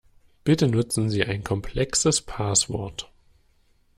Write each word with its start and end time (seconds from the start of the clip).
Bitte 0.43 0.67
nutzen 0.67 1.11
Sie 1.11 1.23
ein 1.23 1.43
komplexes 1.43 2.21
Passwort. 2.23 3.11